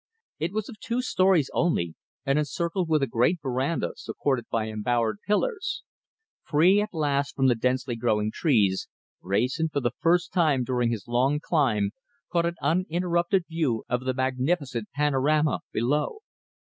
[0.39, 1.93] It was of two stories only,
[2.25, 5.83] and encircled with a great veranda supported by embowered pillars.
[6.43, 8.87] Free at last from the densely growing trees,
[9.21, 11.91] Wrayson, for the first time during his long climb,
[12.33, 16.21] caught an uninterrupted view of the magnificent panorama below.